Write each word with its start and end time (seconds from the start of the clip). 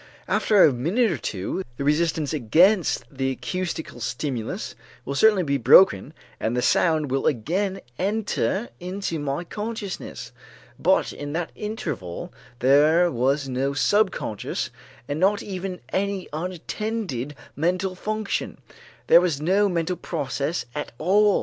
After 0.27 0.63
a 0.63 0.73
minute 0.73 1.11
or 1.11 1.17
two, 1.19 1.61
the 1.77 1.83
resistance 1.83 2.33
against 2.33 3.03
the 3.15 3.29
acoustical 3.29 3.99
stimulus 3.99 4.73
will 5.05 5.13
certainly 5.13 5.43
be 5.43 5.59
broken 5.59 6.15
and 6.39 6.57
the 6.57 6.63
sound 6.63 7.11
will 7.11 7.27
again 7.27 7.81
enter 7.99 8.69
into 8.79 9.19
my 9.19 9.43
consciousness, 9.43 10.31
but 10.79 11.13
in 11.13 11.33
that 11.33 11.51
interval 11.53 12.33
there 12.61 13.11
was 13.11 13.47
no 13.47 13.73
subconscious 13.75 14.71
and 15.07 15.19
not 15.19 15.43
even 15.43 15.79
any 15.89 16.27
unattended 16.33 17.35
mental 17.55 17.93
function; 17.93 18.57
there 19.05 19.21
was 19.21 19.39
no 19.39 19.69
mental 19.69 19.97
process 19.97 20.65
at 20.73 20.91
all. 20.97 21.39